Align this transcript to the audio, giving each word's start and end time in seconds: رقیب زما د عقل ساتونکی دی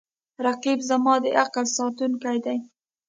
رقیب 0.45 0.79
زما 0.89 1.13
د 1.23 1.25
عقل 1.41 1.65
ساتونکی 1.77 2.37
دی 2.45 2.57